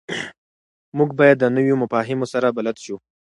[0.97, 2.95] موږ باید د نویو مفاهیمو سره بلد شو.